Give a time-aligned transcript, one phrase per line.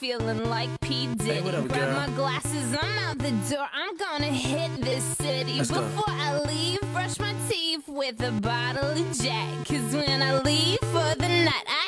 [0.00, 1.06] feeling like P.
[1.14, 1.32] Diddy.
[1.32, 1.92] Hey, what up, girl?
[1.92, 3.66] My glasses, I'm out the door.
[3.72, 5.58] I'm gonna hit this city.
[5.58, 6.12] Let's Before go.
[6.12, 9.66] I leave, brush my teeth with a bottle of Jack.
[9.66, 11.79] Cause when I leave for the night, I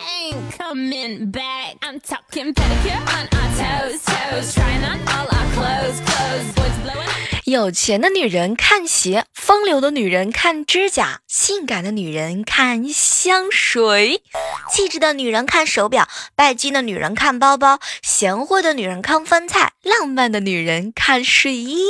[7.45, 14.23] 有钱的女人看鞋，风流的女人看指甲，性感的女人看香水，
[14.71, 21.89] 气质的女人看手表，拜金的女人看包包，贤惠的女人看饭菜，浪漫的女人看睡衣。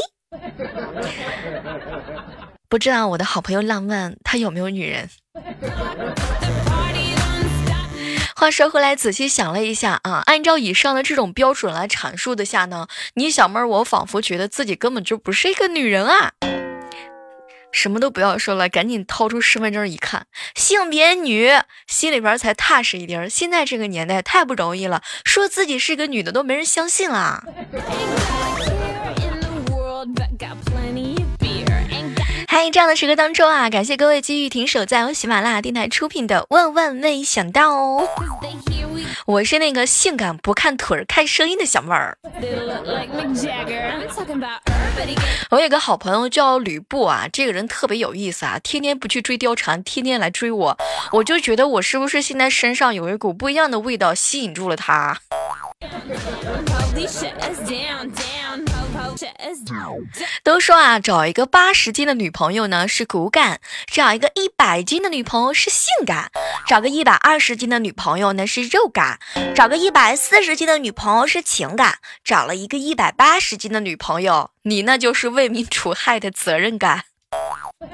[2.68, 5.08] 不知道我的好朋友浪漫，他有没有女人？
[8.34, 16.32] 话说回来，仔细想了一下啊，按照以上的这种标准来阐述的下呢，你小妹儿，我仿佛觉得自己根本就不是一个女人啊！
[17.70, 21.50] 什么都不要说了，赶紧掏出身份证一看，性别女，
[21.86, 23.30] 心里边才踏实一点。
[23.30, 27.42] 现在这个年代太不容易了，说自己是个女的都没人相信啊。
[32.62, 38.08] 在，这样的时刻当中啊，感谢各位继续停守在由喜马拉雅电台出品的《万万没想到》哦。
[39.26, 42.16] 我是那个性感不看腿儿看声音的小妹儿。
[45.50, 50.78] 我有个好朋友叫吕布啊，这个人特别有意思啊，天天不去追貂蝉，天天来追我，
[51.10, 55.18] 我就觉得我是不是现在身上有一股不一样的味道吸引住了他。
[60.42, 66.30] 都说啊，找一个八十斤的女朋友呢是骨感，找一个一百斤的女朋友是性感，
[66.66, 69.18] 找个一百二十斤的女朋友呢是肉感，
[69.54, 77.04] 找个一百四十斤的女朋友是情感，找了一个一百八十斤的女朋友，你那就是为民除害的责任感。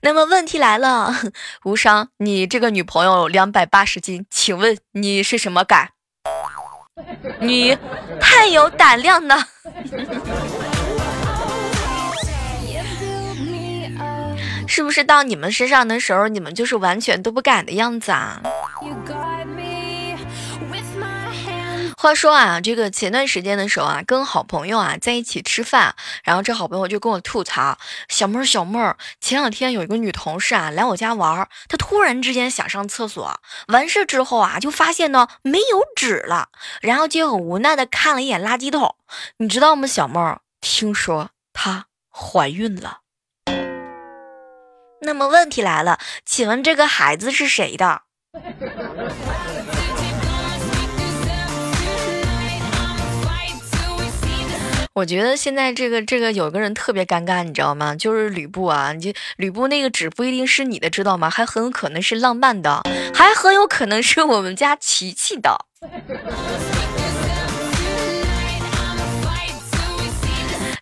[0.00, 1.12] 那么问题来了，
[1.64, 5.90] 无伤，你这个女朋友两百八十斤，请问你是什么感？
[7.40, 7.76] 你
[8.20, 9.36] 太有胆量了，
[14.66, 18.42] 是不是到你们身上的时候，你们就是完全都不敢的样子啊？
[22.00, 27.76] 话说啊，这个前段时间的时候啊，跟好朋友啊在一起吃饭，然后这好朋友就跟我吐槽
[28.08, 36.50] ：“小妹儿，小妹儿，前两天有一个女同事啊来我家玩，她突然之间想上厕所，完事之后啊就发现呢没有纸了，
[36.80, 38.94] 然后就很无奈的看了一眼垃圾桶。
[39.38, 40.42] 你知道吗，小妹儿？
[40.60, 43.00] 听说她怀孕了。
[45.00, 48.02] 那么问题来了，请问这个孩子是谁的？”
[54.98, 57.94] 我觉得现在这个这个有个人特别尴尬，你知道吗？
[57.94, 61.30] 就是吕布啊，你吕布那个纸不一定是你的，知道吗？
[61.30, 62.82] 还很有可能是浪漫的，
[63.14, 65.56] 还很有可能是我们家琪琪的。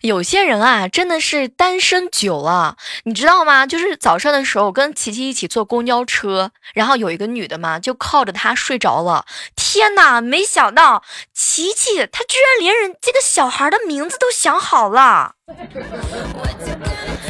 [0.07, 3.67] 有些人啊，真的是单身久了，你知道吗？
[3.67, 9.25] 就是早上的时候我跟琪琪一起坐公交车，然后有一个女的嘛，就靠着他睡着了。
[9.57, 11.03] 天哪，没想到
[11.33, 15.33] 琪琪她居然连人这个小孩的名字都想好了。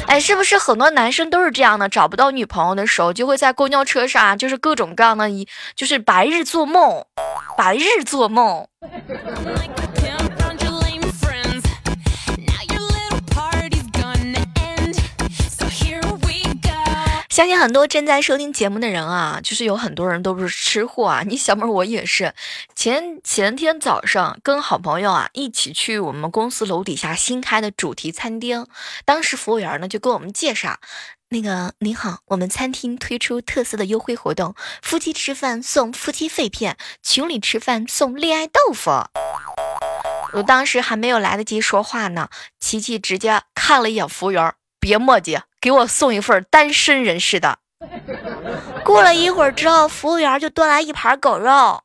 [0.05, 1.89] 哎，是不是很多男生都是这样的？
[1.89, 7.03] 找不到女朋友的时候，就会在公交车上，就是各种各样的，一就是白日做梦，
[7.57, 8.67] 白日做梦。
[17.37, 21.21] 相信很多正在收听节目的人啊，就是有很多人都不是吃货啊。
[21.21, 22.33] 你小妹我也是，
[22.73, 28.65] 前前天早上跟好朋友啊一起去我们公司楼底下新开的主题餐厅，
[29.05, 30.79] 当时服务员呢就跟我们介绍，
[31.29, 38.89] 那个您好，我们餐厅推出特色的优惠活动，夫妻吃饭送夫妻肺片，情侣吃饭送恋爱豆腐。
[40.33, 42.29] 我当时还没有来得及说话呢，
[42.59, 45.39] 琪琪直接看了一眼服务员，别墨迹。
[45.59, 47.59] 给我送一份单身人士的。
[48.85, 51.81] 过了一会儿之后，服务员就端来一盘狗肉。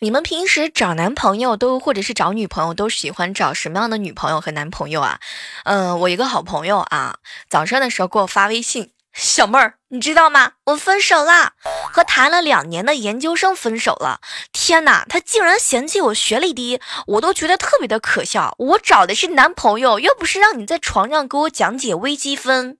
[0.00, 5.20] 你们平时找男朋友都或者是找女朋友都喜欢找什么样的女朋友和男朋友啊？
[5.64, 8.90] 嗯，我一个好朋友啊，早上的时候给我发微信。
[9.12, 10.52] 小妹儿，你知道吗？
[10.64, 11.52] 我分手了，
[11.92, 14.20] 和谈了两年的研究生分手了。
[14.52, 18.54] 天哪，他竟然嫌弃我学历低，我都觉得特别的可笑。
[18.58, 22.78] 我找的是男朋友，又不是让你在床上给我讲解微积分，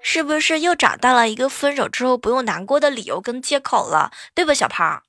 [0.00, 4.12] 是不是又找到了一个分手之后不用难过的理由跟借口了？
[4.34, 5.02] 对吧，小胖？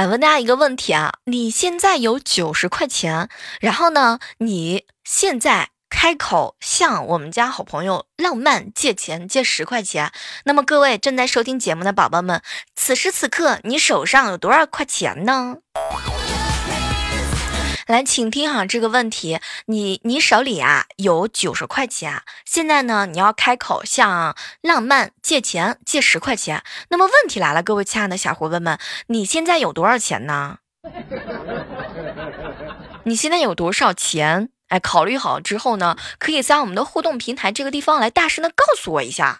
[0.00, 3.28] 哎，问大家一个问题啊，你现在有九十块钱，
[3.60, 10.10] 然后呢，你现在开口向我们家好朋友浪漫借钱，借十块钱。
[10.44, 12.40] 那么各位正在收听节目的宝宝们，
[12.74, 15.58] 此时此刻你手上有多少块钱呢？
[17.90, 26.62] 来，请听好这个问题，你你手里啊有九十块钱，现在呢你要开口向浪漫借钱，借十块钱。
[26.90, 28.78] 那么问题来了，各位亲爱的小伙伴们，
[29.08, 30.58] 你现在有多少钱呢？
[33.02, 34.50] 你现在有多少钱？
[34.68, 39.36] 哎，考虑好之后呢，可以在我们的互动平台这个地方来大声的告诉我一下。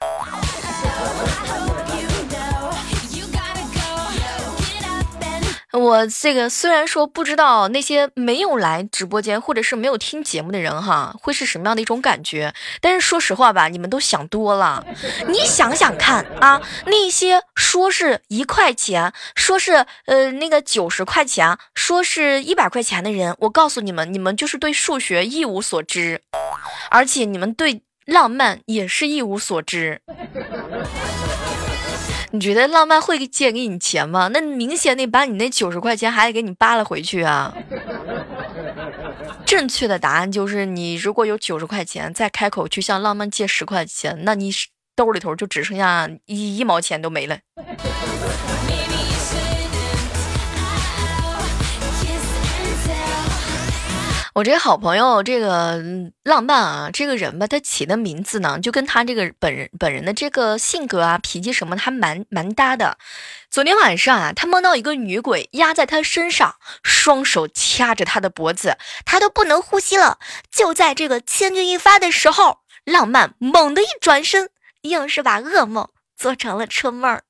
[5.72, 14.84] 我这个虽然说不知道那些没有来直播间或者是没有听节目的人哈，会是什么样的一种感觉，但是说实话吧，你们都想多了。
[15.28, 26.20] 你想想看啊，那些说是一块钱，说是呃那个九十块钱，说是一百块钱的人，我告诉你们，你们就是对数学一无所知，
[26.90, 30.00] 而且你们对浪漫也是一无所知。
[32.32, 34.28] 你觉得浪漫会借给你钱吗？
[34.32, 37.52] 那明显得把你那九十块钱还得给你扒了回去啊！
[39.44, 44.52] 正确的答案就是，你如果有九十块钱，再开口去向浪漫借十块钱，那你
[44.94, 47.38] 兜里头就只剩下一一毛钱都没了。
[54.32, 55.82] 我这好朋友，这个
[56.22, 62.96] 浪漫啊，这个人吧，他起的名字呢，就跟他这个本人本人的这个性格啊、脾气什么，还蛮蛮搭的。
[63.50, 66.54] 昨天晚上啊，他梦到一个女鬼压在他身上，
[66.84, 70.18] 双手掐着他的脖子，他都不能呼吸了。
[70.50, 74.50] 就在这个千钧一发的时候，浪漫猛地一转身，
[74.82, 77.20] 硬是把噩梦做成了春梦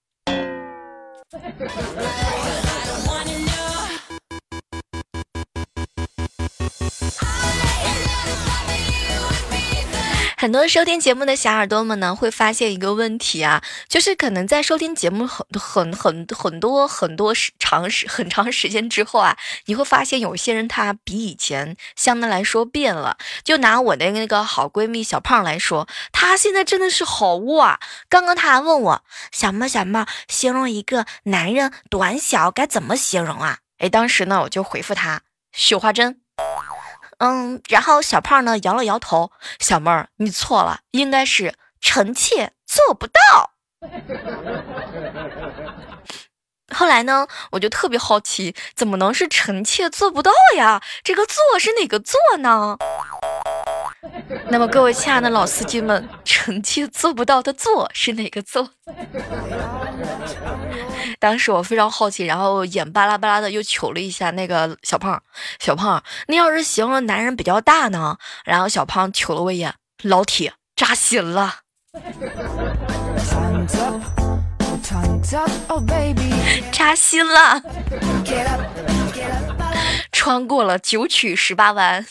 [10.41, 23.19] 很多收听节目的小耳朵们呢，会发现一个问题啊，就是可能在收听节目很很很很多很多时长时很长时间之后啊，你会发现有些人他比以前相对来说变了。
[23.45, 27.79] 就拿我的那个好闺蜜小胖来说，她现在真的是好污啊！
[28.09, 33.59] 刚刚她还问我小猫小猫，形容一个男人短小该怎么形容啊？
[33.77, 35.21] 哎，当时呢我就回复她
[35.53, 36.23] 绣花针。
[37.20, 43.52] 嗯，然后小胖呢摇了摇头，小妹儿你错了，应该是臣妾做不到。
[46.75, 50.81] 后来呢，我就特别好奇，怎么能是臣妾做不到呀？
[51.02, 52.78] 这个做是哪个做呢？
[54.49, 58.70] 那么各位亲爱的老司机们，臣妾做不到的做是哪个做？
[61.19, 65.23] 当时我非常好奇，然后眼巴拉巴拉的又瞅了一下那个小胖，
[65.58, 68.17] 小胖，你要是形容男人比较大呢？
[68.44, 71.56] 然后小胖瞅了我一眼，老铁扎心了，
[76.73, 77.62] 扎心了，
[80.11, 82.05] 穿过了九曲十八弯。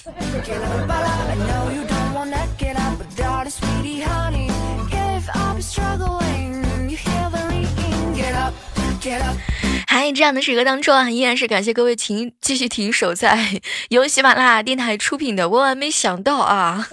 [9.88, 16.88] 嗨，这样的时刻当中啊，依然是感谢各位停继续停守在 由喜马拉雅电台出品的《万万没想到》啊，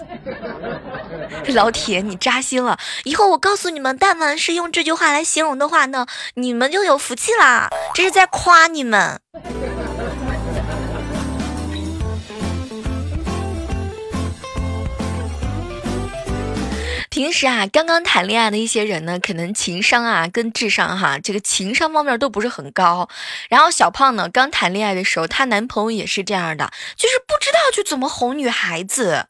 [1.53, 9.19] 老铁你扎心了，以后我告诉你们，但凡是用这句话来形容的话呢，你们就有福气啦，这是在夸你们。
[17.17, 23.09] 平时啊，刚刚谈恋爱的一些人呢，可能情商啊跟智商哈，这个情商方面都不是很高。
[23.49, 29.25] 然后小胖呢，刚谈恋爱的时候，她男朋友也是这样的，就是不知道去怎么哄女孩子，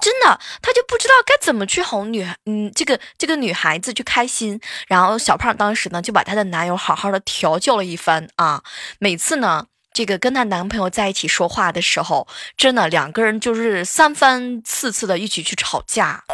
[0.00, 4.60] 真的，他就不知道该怎么去哄女，嗯，这个这个女孩子去开心。
[4.88, 8.64] 然后小胖当时呢，就把她的男友好好的调教了一番啊，
[8.98, 12.26] 每次呢，这个跟她男朋友在一起说话的时候，
[12.56, 16.24] 真的两个人就是三番四次的一起去吵架。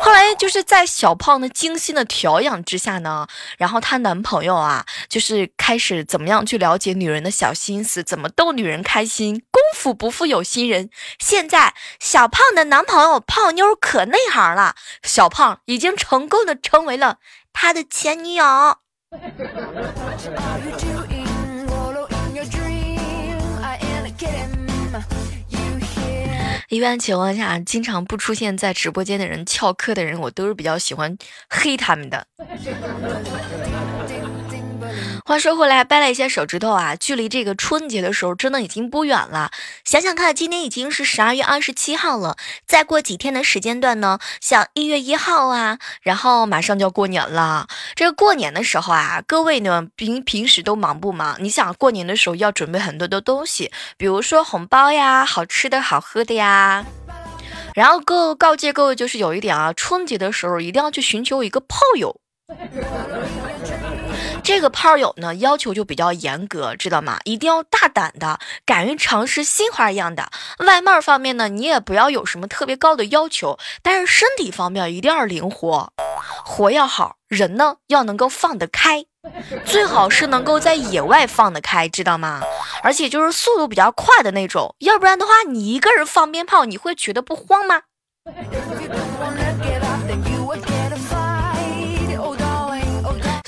[0.00, 3.26] 后来就是在小胖的精心的调养之下呢，
[3.58, 9.42] 然后她男朋友啊，就是开始怎么样去了解女人的小心思，怎么逗女人开心。
[9.50, 17.18] 功夫不负有心人，现在小胖的男朋友泡妞可内行了，小胖已经成功的成为了
[17.52, 18.44] 他的前女友。
[26.68, 31.16] 一般情况下，经常不出现在直播间的人，翘课的人，我都是比较喜欢
[31.48, 32.26] 黑他们的。
[35.24, 39.50] 话说回来，掰了一下手指头啊，距离这个春节的时候真的已经不远了。
[39.84, 47.66] 想想看，今天已经是十二月二十七号了，再过几天的时间段呢，像一月一号啊，然后马上就要过年了。
[47.94, 51.36] 这个过年的时候啊，各位呢平平时都忙不忙？
[51.40, 56.86] 你想过年的时候要准备很多的东西，比如说红包呀、好吃的好喝的呀。
[57.74, 62.18] 然后告告诫各位，就是有一点啊，春节的时候一定要去寻求一个炮友。
[64.42, 67.18] 这个炮友呢，要求就比较严格，知道吗？
[67.24, 70.30] 一定要大胆的，敢于尝试新花样的。
[70.58, 75.92] 外貌方面呢，你也不要有什么特别高的要求，但是身体方面一定要灵活，
[76.44, 79.04] 活要好，人呢要能够放得开，
[79.66, 82.40] 最好是能够在野外放得开，知道吗？
[82.82, 87.82] 而且就是速度比较快的那种，要不然的话，你一个人放鞭炮，你会觉得不慌吗？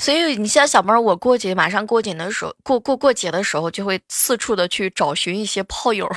[0.01, 6.11] 所以你像小妹儿，我过节马上过节的时候，过过过节的时候，就会四处的去找寻一些炮友。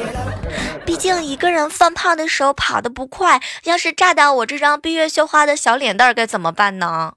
[0.84, 7.14] 毕竟一个人放炮的时候跑得不快，要是炸到我这张闭月羞花的小脸蛋儿，该怎么办呢？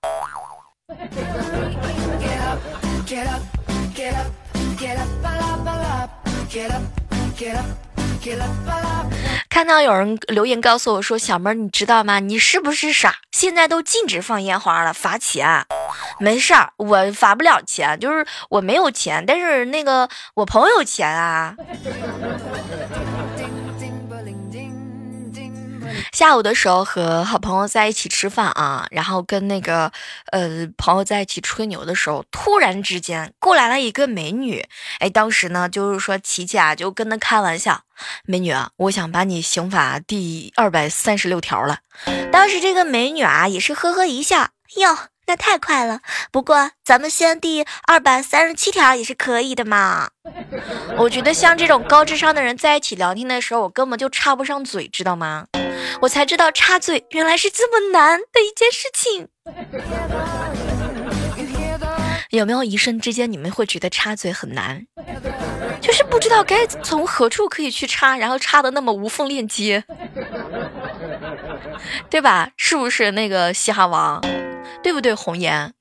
[9.50, 12.20] 看到有人留言告诉我说：“小妹儿，你知道吗？
[12.20, 13.16] 你是不是傻？
[13.32, 15.66] 现在都禁止放烟花了，罚钱。
[16.20, 21.56] 没事儿，我罚不了钱，就是我没有钱，但是那个我朋友有钱啊。”
[26.12, 29.92] 下午的时候和好朋友在一起吃饭啊，然后跟那个
[30.32, 34.66] 呃朋友在一起吹牛的时候，突然之间过来了一个美女，
[35.00, 37.82] 哎，当时呢就是说琪琪啊就跟他开玩笑，
[38.26, 41.80] 美女啊，我想把你刑法第二百三十六条了。
[42.32, 46.00] 当时这个美女啊也是呵呵一笑，哟，那太快了。
[46.32, 50.10] 不过咱们先第二百三十七条也是可以的嘛。
[50.98, 55.46] 我觉得像这种高智商的人在一起聊天的时候，我根本就插不上嘴，知道吗？
[56.02, 59.28] 我才知道插嘴原来是这么难的一件事情。
[62.30, 64.86] 有没有一瞬之间你们会觉得插嘴很难？
[65.82, 69.84] 就是不知道该从何处可以去插，然后插的那么无缝链接，
[72.10, 72.52] 对吧？
[72.56, 74.22] 是不是那个嘻哈王？
[74.84, 75.74] 对不对，红颜？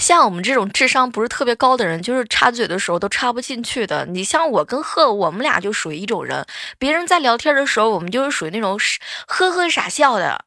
[0.00, 4.06] 像我们这种智商不是特别高的人，就是插嘴的时候都插不进去的。
[4.06, 6.46] 你像我跟贺，我们俩就属于一种人。
[6.78, 8.80] 别人在聊天的时候，我们就是属于那种
[9.26, 10.42] 呵呵傻笑的。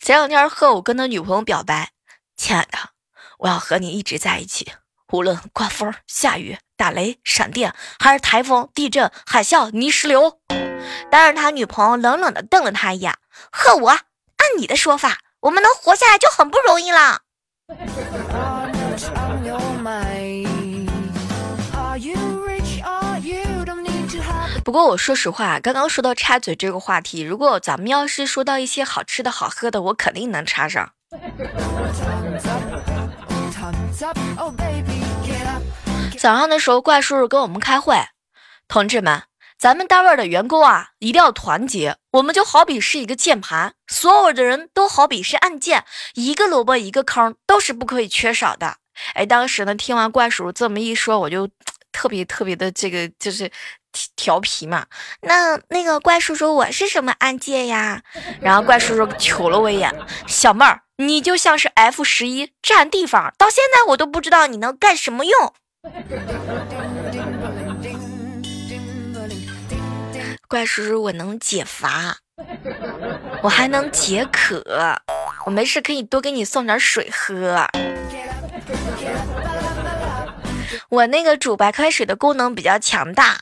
[0.00, 1.90] 前两天贺我跟他女朋友表白
[2.36, 2.76] ：“亲爱的，
[3.38, 4.72] 我要和你一直在一起，
[5.12, 10.40] 无论刮风、下雨、打雷、闪电，还是台风、地震、海啸、泥石流。”
[11.08, 13.14] 但是他女朋友冷冷的瞪了他一眼
[13.52, 14.02] ：“贺我，按
[14.58, 17.20] 你的说法。”我们能活下来就很不容易了。
[24.64, 30.90] 不过我说实话，刚刚说到插嘴这个话题，如果咱们要是说到一些好吃的好喝的，我肯定能插上。
[36.18, 37.96] 早上的时候，怪叔叔跟我们开会，
[38.66, 39.22] 同志们。
[39.58, 41.96] 咱们单位的员工啊，一定要团结。
[42.12, 45.84] 我们就好比是一个键盘，所有的人都好比是按键，
[46.14, 48.76] 一个萝卜一个坑，都是不可以缺少的。
[49.14, 51.48] 哎，当时呢，听完怪叔叔这么一说，我就
[51.90, 53.50] 特别特别的这个就是
[54.14, 54.86] 调皮嘛。
[55.22, 58.00] 那那个怪叔叔，我是什么按键呀？
[58.40, 59.92] 然后怪叔叔瞅了我一眼，
[60.28, 65.52] 小妹儿，你就像是 F 十一占地方，到现在我都不知道你能干什么用。
[70.50, 72.16] 怪叔叔，我能解乏，
[73.42, 74.64] 我还能解渴，
[75.44, 77.66] 我没事可以多给你送点水喝。
[80.88, 83.40] 我那个煮白开水的功能比较强大。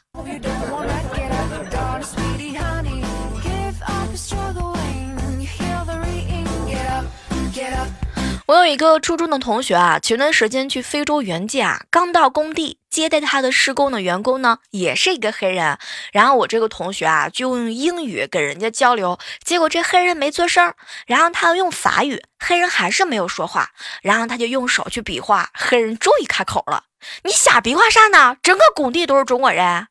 [8.46, 15.76] 我有一个初中的同学啊，前段时间去非洲援建啊，刚到工地接待他的施工的员工呢，也是一个黑人。
[16.12, 20.72] 然后我这个同学啊，就用英语跟人家交流，结果这黑人没做声，
[21.06, 23.68] 然后他又用法语，黑人还是没有说话，
[24.00, 26.84] 然后他就用手去比划，黑人终于开口了
[27.22, 28.38] ：“你瞎比划啥呢？
[28.42, 29.88] 整个工地都是中国人。”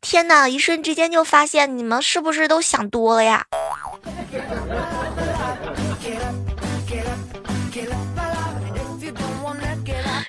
[0.00, 0.48] 天哪！
[0.48, 3.44] 一瞬之间就发现你们是不是都想多了呀？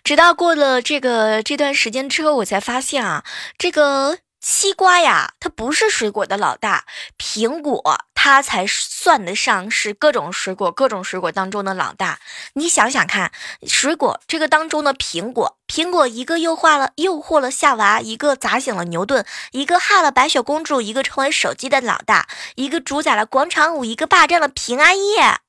[0.07, 3.25] 直到过了这个这段时间之后，我才发现啊，
[3.57, 6.85] 这个西瓜呀，它不是水果的老大，
[7.17, 7.83] 苹果
[8.13, 12.19] 它才算得上是各种水果各种水果当中的老大。
[12.53, 13.33] 你想想看，
[13.67, 25.39] 水果这个当中的苹果，苹果一个诱惑了诱惑了夏娃，一个砸醒了牛顿，一个害了白雪公主，一个成为手机的老大，一个主宰了广场舞，一个霸占了平安夜。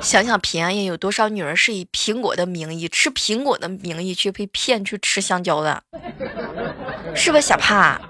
[0.00, 5.82] 想想平安夜有多少女人是以苹果的名义吃苹果的名义去被骗去吃香蕉的，
[7.14, 8.00] 是不是小胖？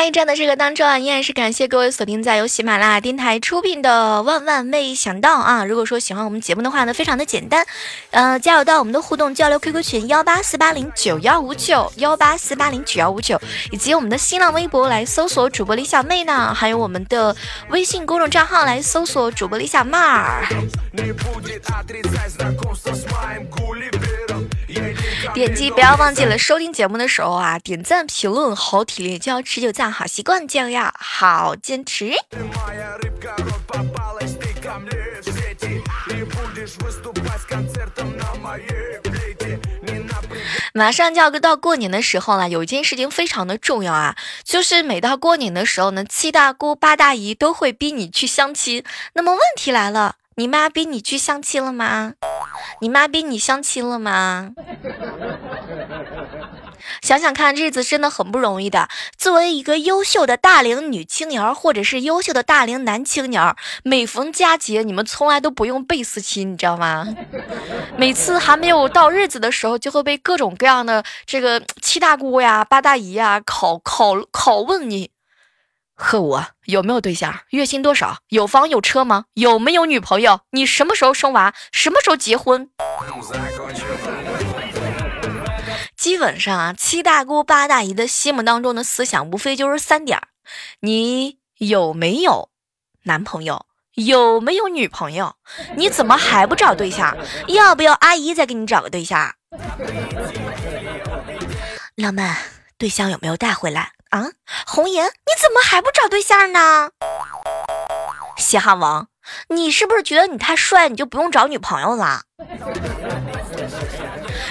[0.00, 5.64] 嗨，这样的这个当中啊，依然是感谢各位锁定在由喜马拉雅电台出品的《万万没想到》啊！
[5.64, 7.66] 如果说喜欢我们节目的话呢，非常的简单，
[8.12, 13.40] 呃，加入到我们的互动交流 QQ 群幺八四八零九幺五九幺八四八零九幺五九，
[13.72, 17.34] 以及我们的新浪微博来搜索主播李小妹呢，还有我们的
[17.70, 20.46] 微信公众账号来搜索主播李小妹儿。
[25.34, 32.12] 点击不要忘记了收听节目的时候啊，点赞、评论，好体力就要持久战，好习惯就要好坚持。
[40.74, 48.84] 马上就要到过年的时候了，有一件事情非常的重要啊，就是每到过年的时候呢，七大姑八大姨都会逼你去相亲。
[49.14, 50.16] 那么问题来了。
[50.38, 52.12] 你妈逼你去相亲了吗？
[52.80, 54.52] 你妈逼你相亲了吗？
[57.02, 58.88] 想想看，日子真的很不容易的。
[59.16, 67.08] 作为一个优秀的大龄女青年，或者是优秀的大龄男青年，每逢佳节，你们从来都不用背思亲，你知道吗？
[67.96, 75.10] 每次还没有到日子的时候，就会被各种各样的这个七大姑呀、八大姨呀考考拷问你。
[76.00, 77.40] 贺我有没有对象？
[77.50, 78.18] 月薪多少？
[78.28, 79.24] 有房有车吗？
[79.34, 80.42] 有没有女朋友？
[80.52, 81.52] 你什么时候生娃？
[81.72, 82.70] 什么时候结婚？
[85.96, 90.20] 基本上啊，七大姑八大姨的心目当中的思想，无非就是三点：
[90.80, 92.50] 你有没有
[93.02, 93.66] 男朋友？
[93.94, 95.34] 有没有女朋友？
[95.74, 97.16] 你怎么还不找对象？
[97.48, 99.34] 要不要阿姨再给你找个对象？
[101.96, 102.32] 老妹，
[102.78, 103.90] 对象有没有带回来？
[104.10, 104.30] 啊，
[104.66, 106.90] 红颜，你怎么还不找对象呢？
[108.36, 109.08] 嘻哈王，
[109.48, 112.22] 你是不是觉得你太帅，你就不用找女朋友了？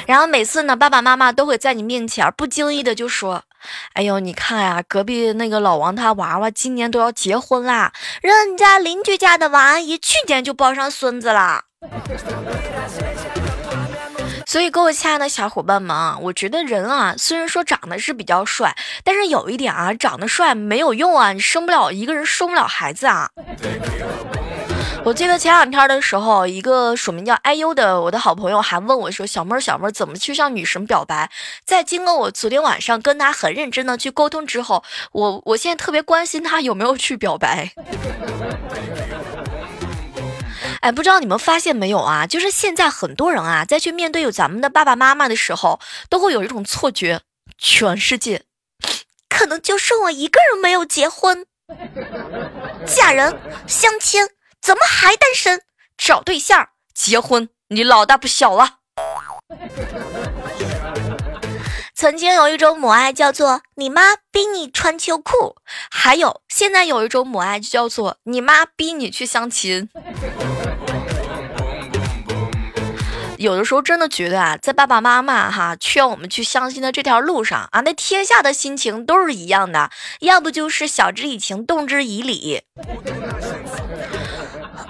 [0.06, 3.44] 然后每次呢，爸爸妈妈都会在你面前不经意的就说
[3.94, 7.92] ：“哎呦，你看呀，隔壁那个老王他娃娃今年都要结婚啦，
[8.22, 11.64] 人家邻居家的王阿姨去年就抱上孙子了。”
[14.48, 23.30] 所以，各位亲爱的小伙伴们啊，我觉得人啊，虽然说长得是比较帅，但是有一点啊，长得帅没有用啊，你生不了一个人生不了孩子啊。
[25.04, 31.30] 我记得前两天的时候，一个署名叫 IU 的我的好朋友还问我说：“小妹儿，小妹儿，怎么去向女神表白？”
[31.66, 34.82] 在经过我昨天晚上跟他很认真的去沟通之后，
[35.12, 37.74] 我我现在特别关心他有没有去表白。
[40.82, 42.26] 哎，不知道你们发现没有啊？
[42.28, 47.22] 就是现在很多人啊，在去面对有咱们的爸爸妈妈的时候，都会有一种错觉，
[47.58, 48.44] 全世界
[49.30, 51.46] 可能就剩我一个人没有结婚。
[52.86, 53.38] 嫁人、
[53.68, 54.30] 相亲，
[54.62, 55.62] 怎么还单身？
[55.98, 58.78] 找对象、结婚，你老大不小了。
[61.94, 65.56] 曾经有一种母爱叫做你妈逼你穿秋裤，
[65.90, 69.90] 还有现在有一种母爱就叫做你妈逼你去相亲。
[73.38, 82.64] 有的时候真的觉得啊，在爸爸妈妈哈劝我们去相亲的这条路上啊，那天下的心情都是一样的，要不就是晓之以情，动之以理。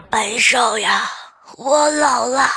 [0.10, 1.10] 白少呀，
[1.58, 2.50] 我老了，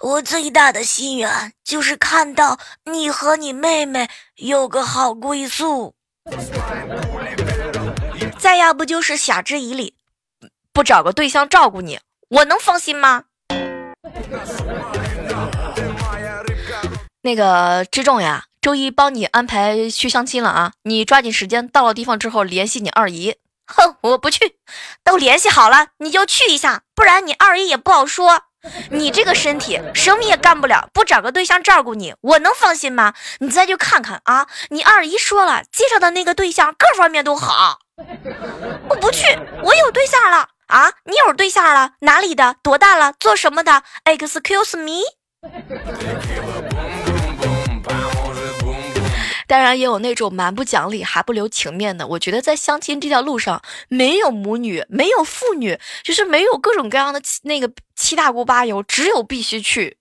[0.00, 5.94] 我最大的心愿就是看到你和你妹妹有个好归宿。
[8.38, 9.94] 再要不就是晓之以理，
[10.72, 13.24] 不找个对象照顾你，我能放心吗？
[17.22, 20.72] 那个之重呀，周一帮你安排去相亲了啊！
[20.84, 23.36] 你抓紧时间，到了地方之后联系你二姨。
[23.66, 24.56] 哼，我不去，
[25.04, 28.42] 都联系好了，你就去一下，不然你二姨也不好说。
[28.90, 33.14] 你这个身体什么也干不了，不找个对象照顾你，我能放心吗？
[33.40, 34.46] 你再去看看啊！
[34.70, 37.78] 你二姨说了，介绍的那个对象各方面都好。
[38.88, 39.26] 我不去，
[39.62, 40.92] 我有对象了啊！
[41.04, 41.92] 你有对象了？
[42.00, 42.56] 哪里的？
[42.62, 43.12] 多大了？
[43.20, 45.02] 做什么的？Excuse me。
[49.48, 52.06] 当然也有那种蛮不讲理还不留情面的。
[52.06, 59.96] 我觉得在相亲这条路上，没有母女，没有父女，就是没有各种各样的那个七大姑八友，只有必须去。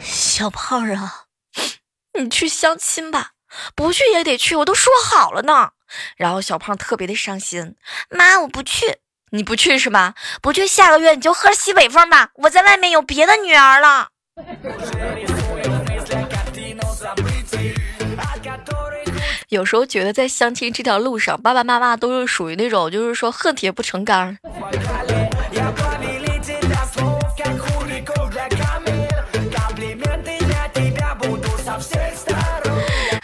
[0.00, 1.26] 小胖啊，
[2.18, 3.30] 你去相亲吧，
[3.74, 5.70] 不去也得去，我都说好了呢。
[6.16, 7.76] 然后小胖特别的伤心，
[8.10, 8.96] 妈，我不去，
[9.30, 10.14] 你不去是吧？
[10.42, 14.08] 不去，下个月你就喝西北风吧，我在外面有别的女儿了。
[19.48, 24.36] 有时候觉得在相亲这条路上，爸爸妈妈都是属于那种，就是说恨铁不成钢。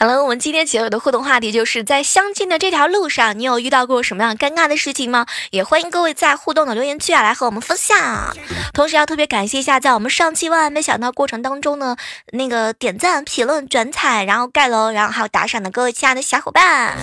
[0.02, 5.26] 好了，我们今天节目的互动话题就是在相亲的这条路上，你有遇到过什么样尴尬的事情吗？
[5.52, 8.36] 也欢迎各位在互动的留言区啊来和我们分享。
[8.74, 11.96] 同时要特别感谢一下，在我们上期万万没想到过程当中呢，
[12.32, 16.96] 那个点赞、评论、转采，然后盖楼，然后还有打赏的各位亲爱的小伙伴，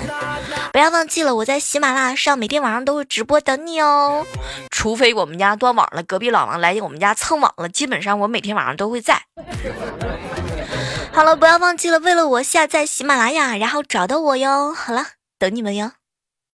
[0.74, 4.26] 不要忘记了，我在喜马拉雅上每天晚上都会直播等你哦。
[4.72, 9.22] 除非我们家断网了，隔壁老王来我们家蹭网了，基本上我每天晚上都会在。
[11.12, 14.74] 好了，不要忘记了，为了我下载喜马拉雅，然后找到我哟。
[14.74, 15.06] 好了，
[15.38, 15.99] 等你们哟。